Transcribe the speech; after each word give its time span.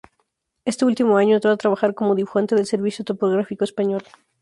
Este 0.65 0.83
último 0.83 1.15
año 1.17 1.35
entró 1.35 1.51
a 1.51 1.57
trabajar 1.57 1.93
como 1.93 2.15
dibujante 2.15 2.55
del 2.55 2.65
Servicio 2.65 3.05
Topográfico 3.05 3.63
Español. 3.63 4.01